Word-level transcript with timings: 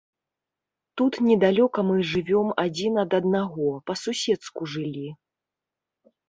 Тут 1.01 1.17
недалёка 1.27 1.83
мы 1.89 1.97
жывём 2.11 2.47
адзін 2.63 2.93
ад 3.03 3.11
аднаго, 3.19 3.67
па-суседску 3.91 4.61
жылі. 4.75 5.07